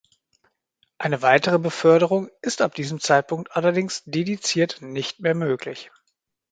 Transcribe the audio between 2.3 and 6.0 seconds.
ist ab diesem Zeitpunkt allerdings dezidiert nicht mehr möglich.